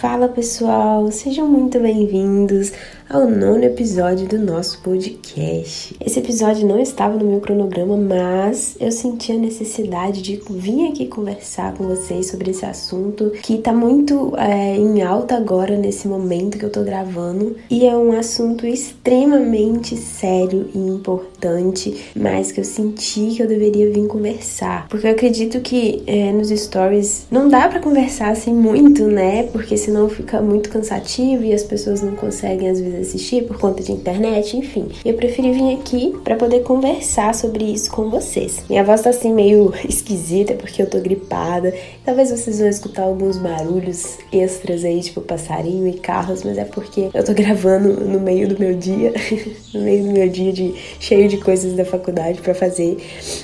Fala 0.00 0.28
pessoal, 0.28 1.12
sejam 1.12 1.46
muito 1.46 1.78
bem-vindos 1.78 2.72
ao 3.10 3.28
nono 3.28 3.64
episódio 3.64 4.28
do 4.28 4.38
nosso 4.38 4.80
podcast. 4.82 5.96
Esse 6.00 6.20
episódio 6.20 6.64
não 6.64 6.78
estava 6.78 7.18
no 7.18 7.28
meu 7.28 7.40
cronograma, 7.40 7.96
mas 7.96 8.76
eu 8.78 8.92
senti 8.92 9.32
a 9.32 9.36
necessidade 9.36 10.22
de 10.22 10.40
vir 10.48 10.88
aqui 10.88 11.06
conversar 11.06 11.74
com 11.74 11.88
vocês 11.88 12.28
sobre 12.28 12.52
esse 12.52 12.64
assunto 12.64 13.32
que 13.42 13.58
tá 13.58 13.72
muito 13.72 14.32
é, 14.36 14.76
em 14.76 15.02
alta 15.02 15.36
agora 15.36 15.76
nesse 15.76 16.06
momento 16.06 16.56
que 16.56 16.64
eu 16.64 16.70
tô 16.70 16.84
gravando 16.84 17.56
e 17.68 17.84
é 17.84 17.96
um 17.96 18.16
assunto 18.16 18.64
extremamente 18.64 19.96
sério 19.96 20.70
e 20.72 20.78
importante, 20.78 22.12
mas 22.14 22.52
que 22.52 22.60
eu 22.60 22.64
senti 22.64 23.34
que 23.34 23.42
eu 23.42 23.48
deveria 23.48 23.90
vir 23.90 24.06
conversar, 24.06 24.86
porque 24.88 25.08
eu 25.08 25.10
acredito 25.10 25.60
que 25.60 26.04
é, 26.06 26.30
nos 26.30 26.48
stories 26.48 27.26
não 27.28 27.48
dá 27.48 27.66
para 27.66 27.80
conversar 27.80 28.30
assim 28.30 28.54
muito, 28.54 29.08
né? 29.08 29.42
Porque 29.44 29.76
senão 29.76 30.08
fica 30.08 30.40
muito 30.40 30.70
cansativo 30.70 31.42
e 31.42 31.52
as 31.52 31.64
pessoas 31.64 32.02
não 32.02 32.14
conseguem 32.14 32.68
às 32.68 32.80
vezes 32.80 32.99
assistir 33.00 33.44
por 33.44 33.58
conta 33.58 33.82
de 33.82 33.92
internet, 33.92 34.56
enfim. 34.56 34.88
Eu 35.04 35.14
preferi 35.14 35.52
vir 35.52 35.74
aqui 35.74 36.14
para 36.24 36.36
poder 36.36 36.62
conversar 36.62 37.34
sobre 37.34 37.64
isso 37.64 37.90
com 37.90 38.10
vocês. 38.10 38.62
Minha 38.68 38.84
voz 38.84 39.02
tá 39.02 39.10
assim 39.10 39.32
meio 39.32 39.72
esquisita 39.88 40.54
porque 40.54 40.82
eu 40.82 40.88
tô 40.88 40.98
gripada. 40.98 41.74
Talvez 42.04 42.30
vocês 42.30 42.58
vão 42.58 42.68
escutar 42.68 43.02
alguns 43.02 43.38
barulhos 43.38 44.18
extras 44.32 44.84
aí, 44.84 45.00
tipo 45.00 45.20
passarinho 45.20 45.86
e 45.86 45.94
carros, 45.94 46.42
mas 46.44 46.58
é 46.58 46.64
porque 46.64 47.08
eu 47.12 47.24
tô 47.24 47.32
gravando 47.34 47.92
no 48.00 48.20
meio 48.20 48.48
do 48.48 48.58
meu 48.58 48.74
dia, 48.74 49.12
no 49.74 49.80
meio 49.80 50.04
do 50.04 50.10
meu 50.12 50.28
dia 50.28 50.52
de 50.52 50.74
cheio 50.98 51.28
de 51.28 51.38
coisas 51.38 51.74
da 51.74 51.84
faculdade 51.84 52.40
para 52.40 52.54
fazer. 52.54 52.96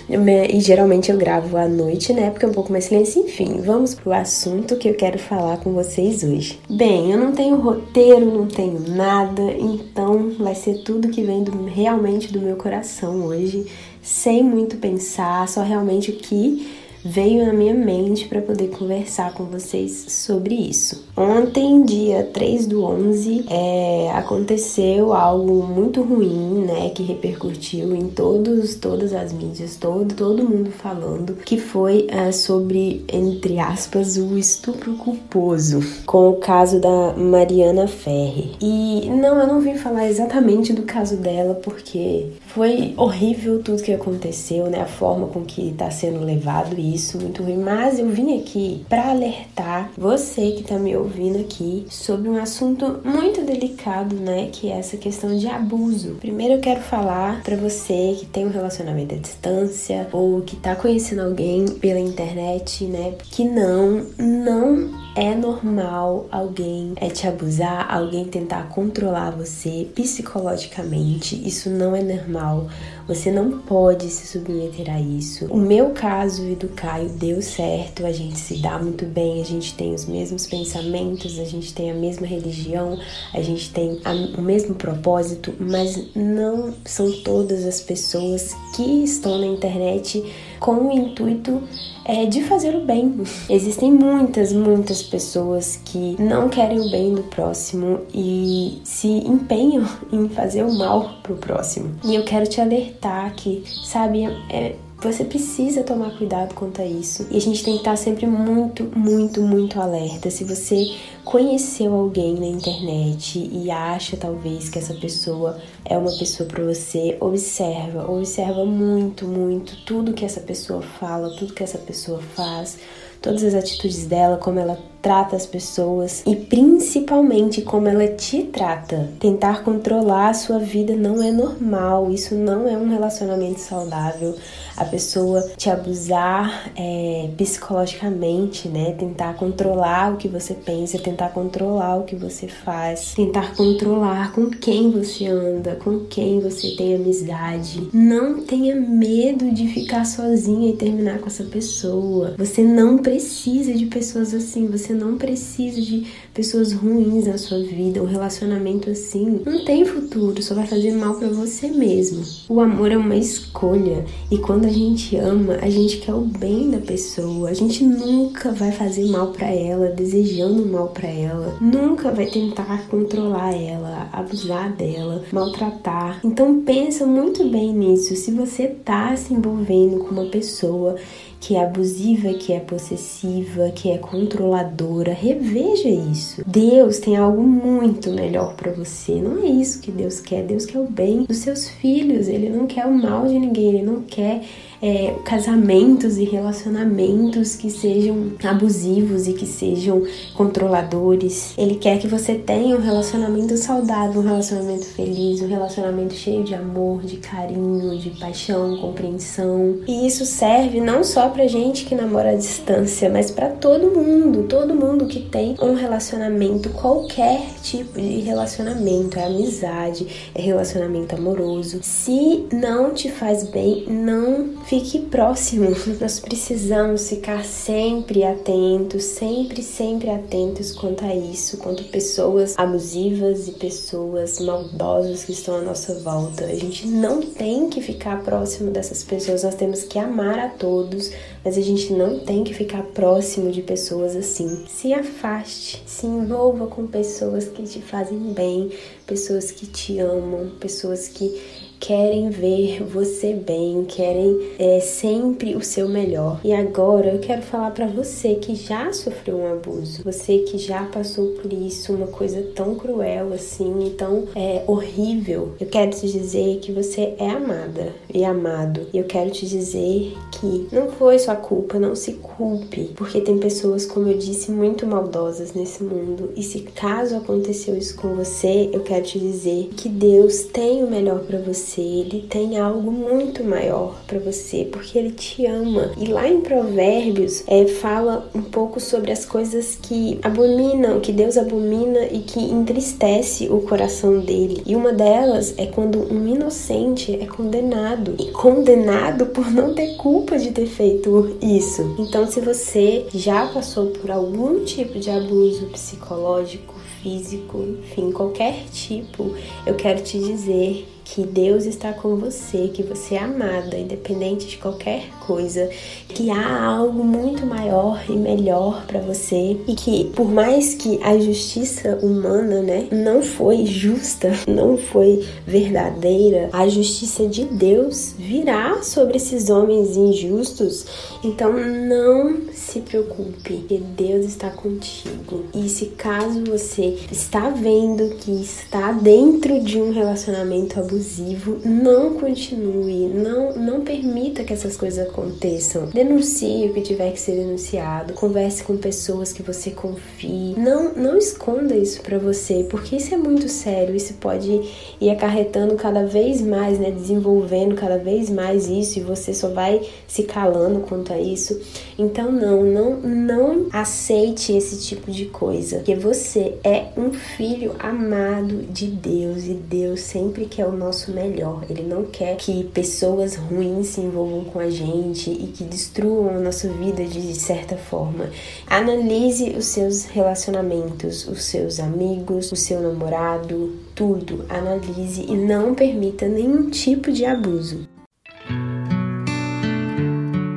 E 0.09 0.61
geralmente 0.61 1.11
eu 1.11 1.19
gravo 1.19 1.57
à 1.57 1.69
noite, 1.69 2.13
né? 2.13 2.31
Porque 2.31 2.45
é 2.45 2.49
um 2.49 2.53
pouco 2.53 2.73
mais 2.73 2.85
silêncio. 2.85 3.23
Enfim, 3.23 3.61
vamos 3.65 3.95
pro 3.95 4.13
assunto 4.13 4.77
que 4.77 4.89
eu 4.89 4.95
quero 4.95 5.19
falar 5.19 5.59
com 5.59 5.73
vocês 5.73 6.23
hoje. 6.23 6.59
Bem, 6.69 7.13
eu 7.13 7.19
não 7.19 7.33
tenho 7.33 7.57
roteiro, 7.57 8.27
não 8.27 8.47
tenho 8.47 8.81
nada, 8.89 9.43
então 9.59 10.33
vai 10.39 10.55
ser 10.55 10.83
tudo 10.83 11.09
que 11.09 11.23
vem 11.23 11.43
do, 11.43 11.65
realmente 11.65 12.33
do 12.33 12.41
meu 12.41 12.57
coração 12.57 13.25
hoje, 13.25 13.67
sem 14.03 14.43
muito 14.43 14.77
pensar, 14.77 15.49
só 15.49 15.63
realmente 15.63 16.11
o 16.11 16.17
que 16.17 16.86
veio 17.07 17.47
na 17.47 17.53
minha 17.53 17.75
mente 17.75 18.27
para 18.27 18.43
poder 18.43 18.69
conversar 18.69 19.33
com 19.33 19.45
vocês 19.45 20.07
sobre 20.09 20.55
isso. 20.55 21.05
Ontem, 21.17 21.85
dia 21.85 22.25
3 22.25 22.67
do 22.67 22.85
11, 22.85 23.47
é, 23.49 24.11
aconteceu 24.13 25.13
algo 25.13 25.63
muito 25.67 26.03
ruim, 26.03 26.65
né, 26.67 26.91
que 26.91 27.03
repercutiu 27.03 27.95
em 27.95 28.09
todos, 28.09 28.75
todas 28.75 29.13
as 29.15 29.33
mídias, 29.33 29.77
todo, 29.77 30.15
todo 30.15 30.45
mundo 30.45 30.71
falando, 30.71 31.35
que 31.37 31.59
foi 31.59 32.07
é, 32.09 32.33
sobre, 32.33 33.05
entre 33.13 33.59
aspas, 33.59 34.17
o 34.17 34.37
estupro 34.37 34.95
culposo, 34.95 35.81
com 36.05 36.31
o 36.31 36.37
caso 36.37 36.81
da 36.81 37.15
Mariana 37.17 37.87
Ferri. 37.87 38.57
E 38.61 39.09
não, 39.11 39.39
eu 39.39 39.47
não 39.47 39.61
vim 39.61 39.77
falar 39.77 40.09
exatamente 40.09 40.73
do 40.73 40.83
caso 40.83 41.17
dela, 41.17 41.55
porque 41.55 42.27
foi 42.49 42.95
horrível 42.97 43.63
tudo 43.63 43.83
que 43.83 43.93
aconteceu, 43.93 44.67
né, 44.67 44.81
a 44.81 44.87
forma 44.87 45.29
com 45.29 45.45
que 45.45 45.71
está 45.71 45.91
sendo 45.91 46.25
levado 46.25 46.79
isso 46.79 46.96
isso 46.97 47.19
muito 47.19 47.43
ruim, 47.43 47.59
mas 47.59 47.99
eu 47.99 48.09
vim 48.09 48.39
aqui 48.41 48.85
para 48.89 49.11
alertar 49.11 49.91
você 49.97 50.53
que 50.53 50.65
tá 50.65 50.79
me 50.79 50.97
ouvindo 50.97 51.39
aqui 51.39 51.87
sobre 51.89 52.29
um 52.29 52.37
assunto 52.37 53.01
muito 53.05 53.43
delicado, 53.43 54.17
né, 54.17 54.49
que 54.51 54.71
é 54.71 54.79
essa 54.79 54.97
questão 54.97 55.37
de 55.37 55.47
abuso. 55.47 56.17
Primeiro 56.21 56.55
eu 56.55 56.61
quero 56.61 56.81
falar 56.81 57.43
para 57.43 57.57
você 57.57 58.17
que 58.19 58.27
tem 58.27 58.47
um 58.47 58.51
relacionamento 58.51 59.15
à 59.15 59.19
distância 59.19 60.09
ou 60.13 60.41
que 60.43 60.57
tá 60.57 60.75
conhecendo 60.75 61.23
alguém 61.23 61.67
pela 61.67 62.01
internet, 62.01 62.85
né, 62.85 63.15
que 63.31 63.45
não, 63.45 64.07
não 64.19 65.07
é 65.17 65.35
normal 65.35 66.27
alguém 66.31 66.93
é 66.97 67.09
te 67.09 67.27
abusar, 67.27 67.87
alguém 67.91 68.27
tentar 68.27 68.69
controlar 68.69 69.31
você 69.31 69.89
psicologicamente. 69.95 71.41
Isso 71.47 71.71
não 71.71 71.97
é 71.97 72.03
normal. 72.03 72.69
Você 73.09 73.31
não 73.31 73.61
pode 73.61 74.11
se 74.11 74.27
submeter 74.27 74.93
a 74.93 75.01
isso. 75.01 75.47
O 75.47 75.57
meu 75.57 75.91
caso 75.91 76.45
e 76.47 76.55
do 76.55 76.69
Caio 76.87 77.09
deu 77.09 77.43
certo, 77.43 78.07
a 78.07 78.13
gente 78.13 78.39
se 78.39 78.59
dá 78.59 78.79
muito 78.79 79.05
bem, 79.07 79.41
a 79.41 79.45
gente 79.45 79.75
tem 79.75 79.93
os 79.93 80.07
mesmos 80.07 80.47
pensamentos, 80.47 81.37
a 81.41 81.45
gente 81.45 81.75
tem 81.75 81.91
a 81.91 81.95
mesma 81.95 82.25
religião, 82.25 82.97
a 83.35 83.43
gente 83.43 83.73
tem 83.73 84.01
a, 84.05 84.13
o 84.13 84.41
mesmo 84.41 84.73
propósito, 84.77 85.53
mas 85.59 86.01
não 86.15 86.73
são 86.85 87.11
todas 87.23 87.67
as 87.67 87.81
pessoas 87.81 88.55
que 88.77 89.03
estão 89.03 89.37
na 89.37 89.47
internet 89.47 90.23
com 90.61 90.75
o 90.75 90.93
intuito 90.93 91.61
é, 92.05 92.25
de 92.25 92.45
fazer 92.45 92.77
o 92.77 92.85
bem. 92.85 93.21
Existem 93.51 93.91
muitas, 93.91 94.53
muitas 94.53 95.03
pessoas 95.03 95.81
que 95.85 96.15
não 96.23 96.49
querem 96.49 96.79
o 96.79 96.89
bem 96.89 97.13
do 97.13 97.25
próximo 97.25 98.03
e 98.15 98.81
se 98.85 99.09
empenham 99.09 99.85
em 100.13 100.29
fazer 100.29 100.63
o 100.63 100.73
mal 100.73 101.17
pro 101.25 101.35
próximo. 101.35 101.97
E 102.05 102.15
eu 102.15 102.23
quero 102.23 102.47
te 102.47 102.61
alertar 102.61 103.35
que, 103.35 103.65
sabe, 103.85 104.25
é, 104.49 104.77
você 104.99 105.25
precisa 105.25 105.83
tomar 105.83 106.17
cuidado 106.17 106.55
quanto 106.55 106.81
a 106.81 106.87
isso. 106.87 107.27
E 107.31 107.37
a 107.37 107.41
gente 107.41 107.63
tem 107.63 107.75
que 107.75 107.81
estar 107.81 107.97
sempre 107.97 108.27
muito, 108.27 108.85
muito, 108.97 109.43
muito 109.43 109.81
alerta. 109.81 110.31
Se 110.31 110.43
você 110.43 110.95
conheceu 111.25 111.93
alguém 111.93 112.35
na 112.35 112.47
internet 112.47 113.39
e 113.53 113.71
acha 113.71 114.17
talvez 114.17 114.69
que 114.69 114.79
essa 114.79 114.95
pessoa 114.95 115.59
é 115.85 115.99
uma 115.99 116.17
pessoa 116.17 116.49
para 116.49 116.65
você, 116.65 117.17
observa, 117.21 118.11
observa 118.11 118.65
muito, 118.65 119.27
muito 119.27 119.77
tudo 119.85 120.15
que 120.15 120.25
essa 120.25 120.41
pessoa 120.41 120.81
fala, 120.81 121.35
tudo 121.37 121.53
que 121.53 121.63
essa 121.63 121.79
pessoa 121.79 122.21
faz, 122.35 122.79
todas 123.21 123.43
as 123.43 123.55
atitudes 123.55 124.07
dela, 124.07 124.37
como 124.37 124.59
ela 124.59 124.79
trata 125.07 125.37
as 125.37 125.47
pessoas 125.47 126.25
e 126.27 126.35
principalmente 126.35 127.63
como 127.63 127.87
ela 127.87 128.09
te 128.09 128.43
trata. 128.43 129.09
Tentar 129.21 129.63
controlar 129.63 130.31
a 130.31 130.35
sua 130.35 130.59
vida 130.59 130.97
não 130.97 131.23
é 131.23 131.31
normal, 131.31 132.11
isso 132.11 132.35
não 132.35 132.69
é 132.69 132.77
um 132.77 132.89
relacionamento 132.89 133.61
saudável. 133.61 134.35
A 134.77 134.85
pessoa 134.85 135.49
te 135.57 135.71
abusar 135.71 136.71
é, 136.77 137.31
psicologicamente, 137.37 138.69
né? 138.69 138.97
Tentar 138.99 139.35
controlar 139.35 140.13
o 140.13 140.17
que 140.17 140.27
você 140.27 140.55
pensa, 140.55 140.99
tentar 140.99 141.29
controlar 141.29 141.97
o 141.97 142.03
que 142.03 142.17
você 142.17 142.49
faz, 142.49 143.15
tentar 143.15 143.55
controlar 143.55 144.33
com 144.33 144.51
quem 144.51 144.91
você 144.91 145.27
anda, 145.29 145.77
com 145.77 146.01
quem 146.01 146.41
você 146.41 146.73
tem 146.73 146.97
amizade. 146.97 147.89
Não 147.93 148.43
tenha 148.43 148.75
medo 148.75 149.51
de 149.53 149.69
ficar 149.69 150.05
sozinha 150.05 150.69
e 150.71 150.77
terminar 150.77 151.21
com 151.21 151.29
essa 151.29 151.45
pessoa. 151.45 152.35
Você 152.37 152.63
não 152.63 152.99
precisa 153.07 153.73
de 153.73 153.87
pessoas 153.87 154.35
assim, 154.35 154.67
você 154.67 154.93
não 154.93 155.17
precisa 155.17 155.81
de 155.81 156.09
pessoas 156.35 156.73
ruins 156.73 157.29
na 157.29 157.39
sua 157.39 157.61
vida. 157.63 158.03
Um 158.03 158.07
relacionamento 158.07 158.91
assim 158.91 159.43
não 159.47 159.65
tem 159.65 159.85
futuro, 159.85 160.43
só 160.43 160.57
vai 160.57 160.67
fazer 160.67 160.91
mal 160.91 161.15
para 161.15 161.29
você 161.29 161.69
mesmo. 161.69 162.25
O 162.49 162.61
amor 162.61 162.91
é 162.91 162.97
uma 162.97 163.15
escolha 163.15 164.05
e 164.29 164.39
quando 164.39 164.65
a 164.65 164.73
gente 164.73 165.15
ama, 165.15 165.55
a 165.63 165.71
gente 165.71 165.99
quer 165.99 166.15
o 166.15 166.23
bem 166.23 166.69
da 166.69 166.79
pessoa. 166.79 167.49
A 167.49 167.55
gente 167.55 167.85
nunca 167.85 168.51
vai 168.51 168.73
fazer 168.73 169.05
mal 169.07 169.29
para 169.29 169.53
ela, 169.53 169.87
desejando 169.91 170.67
mal 170.67 170.89
para 170.89 171.09
ela. 171.09 171.57
Nunca 171.61 172.11
vai 172.11 172.27
tentar 172.27 172.89
controlar 172.89 173.55
ela, 173.55 174.09
abusar 174.13 174.75
dela, 174.75 175.23
maltratar. 175.31 176.19
Então 176.25 176.61
pensa 176.63 177.07
muito 177.07 177.49
bem 177.49 177.73
nisso. 177.73 178.17
Se 178.17 178.33
você 178.33 178.67
tá 178.67 179.15
se 179.15 179.33
envolvendo 179.33 180.01
com 180.01 180.11
uma 180.11 180.27
pessoa 180.27 180.97
que 181.41 181.55
é 181.55 181.65
abusiva, 181.65 182.33
que 182.35 182.53
é 182.53 182.61
possessiva, 182.61 183.71
que 183.75 183.91
é 183.91 183.99
controladora. 183.99 185.13
Reveja 185.13 185.89
isso. 185.89 186.43
Deus 186.47 186.99
tem 186.99 187.17
algo 187.17 187.43
muito 187.43 188.11
melhor 188.11 188.55
para 188.55 188.73
você. 188.73 189.21
Não 189.21 189.43
é 189.43 189.47
isso 189.47 189.81
que 189.81 189.91
Deus 189.91 190.21
quer. 190.21 190.45
Deus 190.45 190.67
quer 190.67 190.79
o 190.79 190.89
bem 190.89 191.25
dos 191.25 191.39
seus 191.39 191.69
filhos. 191.69 192.29
Ele 192.29 192.49
não 192.49 192.67
quer 192.67 192.87
o 192.87 192.93
mal 192.93 193.27
de 193.27 193.39
ninguém. 193.39 193.69
Ele 193.69 193.83
não 193.83 194.03
quer 194.03 194.43
é, 194.87 195.17
casamentos 195.25 196.17
e 196.17 196.23
relacionamentos 196.23 197.57
que 197.57 197.69
sejam 197.69 198.35
abusivos 198.45 199.27
e 199.27 199.33
que 199.33 199.45
sejam 199.45 200.05
controladores. 200.35 201.55
Ele 201.59 201.75
quer 201.75 201.99
que 201.99 202.07
você 202.07 202.37
tenha 202.37 202.77
um 202.77 202.81
relacionamento 202.81 203.57
saudável, 203.57 204.21
um 204.21 204.25
relacionamento 204.25 204.87
feliz, 204.87 205.43
um 205.43 205.49
relacionamento 205.49 206.15
cheio 206.15 206.45
de 206.45 206.55
amor, 206.55 207.03
de 207.03 207.17
carinho, 207.17 207.99
de 207.99 208.11
paixão, 208.11 208.77
compreensão. 208.77 209.79
E 209.89 210.07
isso 210.07 210.25
serve 210.25 210.81
não 210.81 211.03
só 211.03 211.31
pra 211.31 211.49
gente 211.49 211.85
que 211.85 211.97
namora 211.97 212.31
à 212.31 212.37
distância, 212.37 213.11
mas 213.11 213.33
para 213.33 213.49
todo 213.49 213.91
mundo, 213.91 214.45
todo 214.45 214.73
mundo 214.73 215.07
que 215.07 215.19
tem 215.19 215.57
um 215.61 215.75
relacionamento, 215.75 216.71
qualquer 216.71 217.41
tipo 217.61 218.01
de 218.01 218.21
relacionamento, 218.21 219.19
é 219.19 219.25
amizade, 219.25 220.31
é 220.33 220.41
relacionamento 220.41 221.17
amoroso. 221.17 221.81
Se 221.83 222.47
não 222.53 222.95
te 222.95 223.11
faz 223.11 223.43
bem, 223.51 223.85
não 223.89 224.51
fique 224.65 224.76
fique 224.81 225.01
próximo. 225.07 225.71
Nós 226.01 226.21
precisamos 226.21 227.09
ficar 227.09 227.45
sempre 227.45 228.25
atentos, 228.25 229.05
sempre, 229.05 229.63
sempre 229.63 230.11
atentos 230.11 230.73
quanto 230.73 231.05
a 231.05 231.15
isso, 231.15 231.57
quanto 231.57 231.85
pessoas 231.85 232.55
abusivas 232.59 233.49
e 233.49 233.53
pessoas 233.53 234.39
maldosas 234.39 235.25
que 235.25 235.33
estão 235.33 235.57
à 235.57 235.61
nossa 235.63 235.95
volta. 236.01 236.45
A 236.45 236.55
gente 236.55 236.87
não 236.87 237.23
tem 237.23 237.71
que 237.71 237.81
ficar 237.81 238.23
próximo 238.23 238.71
dessas 238.71 239.03
pessoas, 239.03 239.45
nós 239.45 239.55
temos 239.55 239.83
que 239.83 239.99
amar 239.99 240.39
a 240.39 240.49
todos, 240.49 241.11
mas 241.43 241.57
a 241.57 241.63
gente 241.63 241.93
não 241.93 242.19
tem 242.19 242.45
que 242.45 242.53
ficar 242.53 242.83
próximo 242.83 243.51
de 243.51 243.63
pessoas 243.63 244.15
assim. 244.15 244.65
Se 244.69 244.93
afaste, 244.93 245.83
se 245.87 246.07
envolva 246.07 246.67
com 246.67 246.87
pessoas 246.87 247.47
que 247.47 247.63
te 247.63 247.81
fazem 247.81 248.19
bem, 248.35 248.71
pessoas 249.07 249.51
que 249.51 249.67
te 249.67 249.99
amam, 250.01 250.51
pessoas 250.61 251.09
que 251.09 251.66
querem 251.81 252.31
ver 252.31 252.83
você 252.83 253.33
bem, 253.33 253.85
querem 253.85 254.39
é, 254.59 254.81
sempre 254.81 255.55
o 255.55 255.63
seu 255.63 255.89
melhor. 255.89 256.41
E 256.45 256.53
agora 256.53 257.11
eu 257.11 257.19
quero 257.19 257.43
falar 257.43 257.71
para 257.71 257.87
você 257.87 258.35
que 258.35 258.55
já 258.55 258.93
sofreu 258.93 259.37
um 259.37 259.53
abuso, 259.53 260.03
você 260.03 260.39
que 260.39 260.59
já 260.59 260.85
passou 260.85 261.29
por 261.33 261.53
isso, 261.53 261.93
uma 261.93 262.07
coisa 262.07 262.43
tão 262.55 262.75
cruel 262.75 263.33
assim, 263.33 263.95
tão 263.97 264.25
é, 264.35 264.65
horrível. 264.67 265.55
Eu 265.61 265.67
quero 265.67 265.91
te 265.91 266.09
dizer 266.09 266.59
que 266.61 266.73
você 266.73 267.15
é 267.19 267.31
amada 267.31 267.95
e 268.13 268.25
amado. 268.25 268.87
E 268.93 268.99
eu 268.99 269.05
quero 269.05 269.31
te 269.31 269.47
dizer 269.47 270.15
que 270.33 270.69
não 270.73 270.91
foi 270.91 271.19
sua 271.19 271.37
culpa, 271.37 271.79
não 271.79 271.95
se 271.95 272.15
culpe, 272.15 272.91
porque 272.97 273.21
tem 273.21 273.39
pessoas, 273.39 273.87
como 273.87 274.09
eu 274.09 274.19
disse, 274.19 274.51
muito 274.51 274.87
maldosas 274.87 275.53
nesse 275.53 275.83
mundo. 275.83 276.33
E 276.37 276.43
se 276.43 276.61
caso 276.61 277.17
aconteceu 277.17 277.77
isso 277.77 277.97
com 277.97 278.15
você, 278.15 278.71
eu 278.73 278.81
quero 278.81 279.05
te 279.05 279.19
dizer 279.19 279.71
que 279.77 279.89
Deus 279.89 280.43
tem 280.45 280.83
o 280.83 280.91
melhor 280.91 281.21
para 281.21 281.39
você 281.39 281.66
você, 281.67 281.81
ele 281.81 282.27
tem 282.29 282.59
algo 282.59 282.93
muito 282.93 283.43
maior 283.43 283.97
para 284.07 284.21
você, 284.21 284.65
porque 284.71 284.97
ele 284.97 285.11
te 285.11 285.45
ama. 285.47 285.91
E 285.99 286.07
lá 286.07 286.29
em 286.29 286.41
Provérbios 286.41 287.43
é, 287.49 287.67
fala 287.67 288.31
um 288.35 288.43
pouco 288.43 288.79
sobre 288.79 289.11
as 289.11 289.25
coisas 289.25 289.77
que 289.81 290.19
abominam, 290.23 291.01
que 291.01 291.13
Deus 291.13 291.37
abomina 291.37 292.07
e 292.07 292.21
que 292.21 292.41
entristece 292.41 293.49
o 293.49 293.61
coração 293.63 294.21
dele. 294.21 294.63
E 294.65 294.77
uma 294.77 294.93
delas 294.93 295.55
é 295.59 295.67
quando 295.67 296.01
um 296.13 296.27
inocente 296.29 297.13
é 297.21 297.27
condenado 297.27 298.15
e 298.19 298.31
condenado 298.31 299.27
por 299.27 299.51
não 299.51 299.75
ter 299.75 299.97
culpa 299.97 300.39
de 300.39 300.53
ter 300.53 300.67
feito 300.67 301.37
isso. 301.43 301.97
Então, 301.99 302.31
se 302.31 302.41
você 302.41 303.07
já 303.13 303.47
passou 303.47 303.87
por 303.87 304.11
algum 304.11 304.65
tipo 304.65 304.99
de 304.99 305.11
abuso 305.11 305.67
psicológico, 305.67 306.75
físico, 307.03 307.65
enfim, 307.81 308.11
qualquer 308.11 308.65
tipo, 308.73 309.35
eu 309.65 309.75
quero 309.75 310.03
te 310.03 310.19
dizer 310.19 310.87
que 311.07 311.25
Deus 311.25 311.67
está 311.67 311.93
com 311.93 312.17
você, 312.17 312.69
que 312.75 312.83
você 312.83 313.15
é 313.15 313.21
amada, 313.21 313.79
independente 313.79 314.47
de 314.49 314.57
qualquer 314.57 315.09
coisa, 315.21 315.71
que 316.09 316.31
há 316.31 316.65
algo 316.65 317.05
muito 317.05 317.47
maior 317.47 318.03
e 318.09 318.13
melhor 318.13 318.85
para 318.87 319.01
você 319.01 319.57
e 319.69 319.75
que 319.75 320.11
por 320.17 320.29
mais 320.29 320.75
que 320.75 320.99
a 321.03 321.17
justiça 321.17 321.99
humana, 322.03 322.61
né, 322.61 322.89
não 322.91 323.23
foi 323.23 323.67
justa, 323.67 324.33
não 324.49 324.77
foi 324.77 325.25
verdadeira, 325.47 326.51
a 326.53 326.67
justiça 326.69 327.27
de 327.27 327.45
Deus 327.45 328.15
virá 328.19 328.83
sobre 328.83 329.17
esses 329.17 329.49
homens 329.49 329.97
injustos. 329.97 330.87
Então 331.23 331.53
não 331.53 332.53
se 332.53 332.81
preocupe, 332.81 333.65
que 333.69 333.79
Deus 333.79 334.27
está 334.27 334.51
contigo. 334.51 335.45
E 335.55 335.69
se 335.69 335.87
caso 335.87 336.45
você 336.45 336.99
está 337.13 337.49
vendo 337.49 338.17
que 338.17 338.33
está 338.33 338.91
dentro 338.91 339.61
de 339.61 339.81
um 339.81 339.93
relacionamento 339.93 340.81
abusivo, 340.81 340.96
abusivo, 340.97 341.59
não 341.65 342.15
continue, 342.15 343.07
não, 343.09 343.55
não 343.55 343.81
permita 343.83 344.43
que 344.43 344.53
essas 344.53 344.77
coisas 344.77 345.07
aconteçam. 345.07 345.87
Denuncie 345.87 346.69
o 346.69 346.73
que 346.73 346.81
tiver 346.81 347.13
que 347.13 347.21
ser 347.21 347.33
denunciado, 347.33 348.15
converse 348.15 348.65
com 348.65 348.77
pessoas 348.77 349.33
que 349.33 349.43
você 349.43 349.71
confie. 349.71 350.55
Não, 350.57 350.95
não 350.95 351.19
esconda 351.19 351.77
isso 351.77 352.01
para 352.01 352.19
você, 352.19 352.67
porque 352.71 352.97
isso 352.97 353.15
é 353.15 353.19
muito 353.19 353.49
sério, 353.49 353.95
isso 353.95 354.15
pode 354.15 354.61
ir 355.01 355.11
acarretando 355.11 355.75
cada 355.77 356.05
vez 356.07 356.41
mais, 356.41 356.79
né, 356.79 356.91
desenvolvendo 356.91 357.75
cada 357.75 357.99
vez 357.99 358.31
mais 358.31 358.67
isso 358.67 358.99
e 358.99 359.03
você 359.03 359.35
só 359.35 359.49
vai 359.49 359.83
se 360.09 360.23
calando 360.23 360.81
quanto 360.81 361.13
a 361.13 361.21
isso. 361.21 361.61
Então 361.99 362.33
não, 362.33 362.63
não, 362.63 363.01
não 363.01 363.67
aceite 363.73 364.53
esse 364.53 364.81
tipo 364.81 365.11
de 365.11 365.27
coisa, 365.27 365.77
porque 365.77 365.95
você 365.95 366.55
é 366.65 366.87
um 366.97 367.13
filho 367.13 367.75
amado 367.79 368.63
de 368.71 368.87
Deus 368.87 369.45
e 369.45 369.55
Deus 369.55 370.01
sempre 370.01 370.47
quer 370.47 370.67
o 370.67 370.73
nosso 370.73 370.86
nosso 370.87 371.11
melhor. 371.11 371.65
Ele 371.69 371.83
não 371.83 372.05
quer 372.05 372.37
que 372.37 372.65
pessoas 372.65 373.35
ruins 373.35 373.89
se 373.89 374.01
envolvam 374.01 374.45
com 374.45 374.59
a 374.59 374.71
gente 374.71 375.31
e 375.31 375.49
que 375.49 375.65
destruam 375.65 376.31
a 376.31 376.39
nossa 376.39 376.69
vida 376.69 377.05
de 377.05 377.35
certa 377.35 377.77
forma. 377.77 378.31
Analise 378.67 379.51
os 379.51 379.67
seus 379.67 380.05
relacionamentos, 380.05 381.27
os 381.27 381.43
seus 381.45 381.81
amigos, 381.81 382.53
o 382.53 382.57
seu 382.57 382.81
namorado, 382.81 383.75
tudo. 383.95 384.45
Analise 384.49 385.27
e 385.29 385.37
não 385.37 385.75
permita 385.75 386.29
nenhum 386.29 386.71
tipo 386.71 387.11
de 387.11 387.25
abuso. 387.25 387.89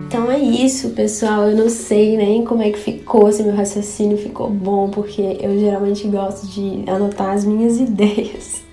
Então 0.05 0.31
é 0.31 0.39
isso, 0.39 0.91
pessoal. 0.91 1.49
Eu 1.49 1.57
não 1.57 1.69
sei 1.69 2.17
nem 2.17 2.45
como 2.45 2.61
é 2.61 2.69
que 2.69 2.79
ficou, 2.79 3.31
se 3.31 3.41
meu 3.41 3.55
raciocínio 3.55 4.17
ficou 4.17 4.49
bom, 4.49 4.89
porque 4.89 5.21
eu 5.41 5.57
geralmente 5.59 6.07
gosto 6.07 6.47
de 6.47 6.83
anotar 6.89 7.31
as 7.31 7.45
minhas 7.45 7.77
ideias 7.81 8.68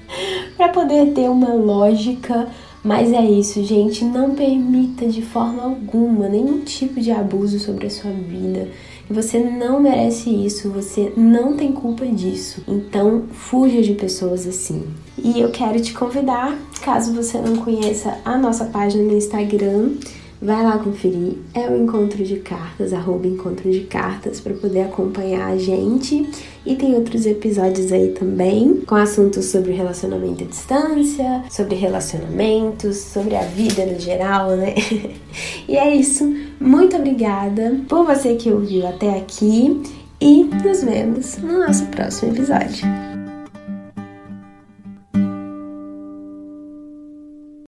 para 0.57 0.69
poder 0.69 1.13
ter 1.13 1.29
uma 1.29 1.53
lógica. 1.53 2.49
Mas 2.83 3.13
é 3.13 3.25
isso, 3.25 3.65
gente. 3.65 4.05
Não 4.05 4.35
permita 4.35 5.07
de 5.07 5.23
forma 5.23 5.63
alguma 5.63 6.29
nenhum 6.29 6.61
tipo 6.61 7.01
de 7.01 7.11
abuso 7.11 7.59
sobre 7.59 7.87
a 7.87 7.91
sua 7.91 8.13
vida. 8.13 8.69
Você 9.09 9.39
não 9.39 9.81
merece 9.81 10.31
isso, 10.31 10.71
você 10.71 11.13
não 11.17 11.57
tem 11.57 11.73
culpa 11.73 12.05
disso. 12.07 12.63
Então, 12.67 13.25
fuja 13.33 13.81
de 13.81 13.93
pessoas 13.93 14.47
assim. 14.47 14.85
E 15.17 15.41
eu 15.41 15.51
quero 15.51 15.81
te 15.81 15.95
convidar, 15.95 16.59
caso 16.83 17.13
você 17.13 17.39
não 17.39 17.57
conheça 17.57 18.19
a 18.25 18.37
nossa 18.37 18.65
página 18.65 19.05
no 19.05 19.17
Instagram, 19.17 19.93
Vai 20.41 20.63
lá 20.63 20.79
conferir, 20.79 21.39
é 21.55 21.67
o 21.69 21.83
Encontro 21.83 22.23
de 22.23 22.37
Cartas, 22.37 22.93
arroba 22.93 23.27
Encontro 23.27 23.71
de 23.71 23.81
Cartas, 23.81 24.39
para 24.39 24.53
poder 24.53 24.83
acompanhar 24.83 25.49
a 25.49 25.57
gente. 25.57 26.29
E 26.65 26.75
tem 26.75 26.95
outros 26.95 27.25
episódios 27.25 27.91
aí 27.91 28.11
também, 28.11 28.83
com 28.87 28.97
assuntos 28.97 29.47
sobre 29.47 29.73
relacionamento 29.73 30.45
à 30.45 30.47
distância, 30.47 31.45
sobre 31.51 31.77
relacionamentos, 31.77 32.97
sobre 32.99 33.35
a 33.35 33.43
vida 33.43 33.87
no 33.87 33.99
geral, 33.99 34.51
né? 34.51 34.75
e 35.67 35.77
é 35.77 35.95
isso. 35.95 36.31
Muito 36.61 36.97
obrigada 36.97 37.81
por 37.89 38.05
você 38.05 38.35
que 38.35 38.51
ouviu 38.51 38.87
até 38.87 39.17
aqui 39.17 39.83
e 40.21 40.45
nos 40.45 40.83
vemos 40.83 41.39
no 41.39 41.61
nosso 41.61 41.87
próximo 41.87 42.33
episódio. 42.33 43.06